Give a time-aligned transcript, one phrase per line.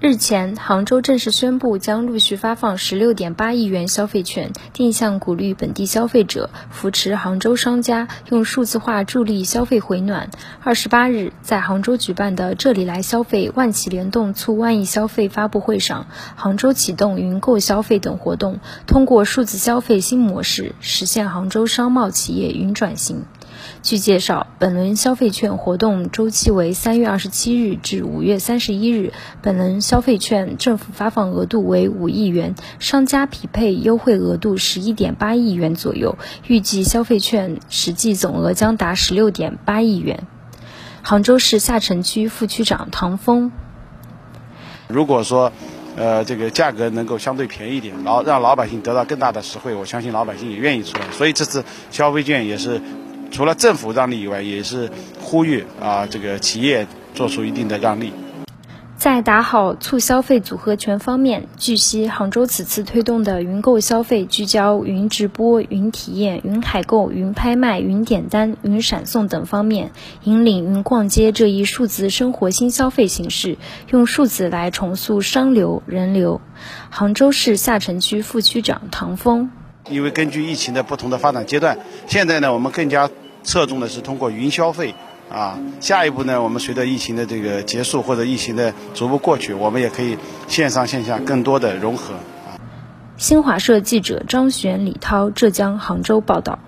[0.00, 10.28] 日前，杭州正式宣布将陆续发放十六点八亿元消费券，定向鼓励本地消费者，扶持杭州商家用数字化助力消费回暖。
[10.62, 23.24] 二十八日，在杭州举办的“这里来消费，万企联动促万亿消费”发布会上，杭州启动云购消费等活动，通过数字消费新模式，实现杭州商贸企业云转型。
[23.82, 29.12] 据介绍，本轮消费券活动周期为三月二十七日至五月三十一日。
[29.42, 36.16] 本轮消费券政府发放额度为五亿元，商家匹配优惠额度十一点八亿元左右。
[36.46, 40.26] 预计消费券实际总额将达十六点八亿元。
[41.02, 43.52] 杭州市下城区副区长唐峰：
[44.88, 45.52] 如果说，
[45.96, 51.04] 呃，这个价格能够相对便宜一点，然后让老百姓得到更大的实惠，我相信老百姓也愿意出来。
[51.12, 52.80] 所以这次消费券也是。
[53.34, 54.88] 除了政府让利以外，也是
[55.20, 58.12] 呼吁啊，这个企业做出一定的让利。
[58.96, 69.90] 在打好促消费组合拳方面，据悉，杭州此次推动的云购消费聚焦云直播、云体验、云海购、云拍卖、云点单、云闪送等方面，
[70.22, 73.58] 引领云逛街这一数字生活新消费形式，
[73.90, 76.40] 用数字来重塑商流人流。
[76.88, 79.50] 杭州市下城区副区长唐峰，
[79.90, 83.10] 因为根据疫情的不同的发展阶段，现在呢，我们更加。
[83.44, 84.94] 侧重的是通过云消费，
[85.30, 92.14] 啊，下一步呢，我们随着疫情的这个结束或者疫情的逐步过去，我们也可以线上线下更多的融合。
[93.16, 96.58] 新华社记者张璇、李涛，浙江杭州报道。